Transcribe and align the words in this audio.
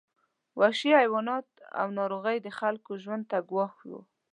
وحشي 0.59 0.89
حیوانات 1.01 1.47
او 1.79 1.87
ناروغۍ 1.99 2.37
د 2.41 2.47
خلکو 2.59 2.91
ژوند 3.03 3.23
ته 3.31 3.37
ګواښ 3.49 3.75
وو. 3.89 4.01